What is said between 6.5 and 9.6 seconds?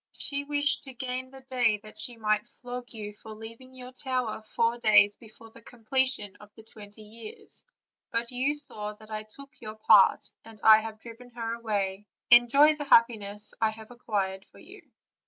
the twenty years; but you saw that I took